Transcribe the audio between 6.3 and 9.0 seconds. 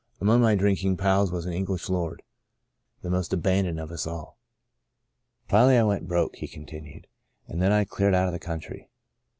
he continued, "and then I cleared out of the country.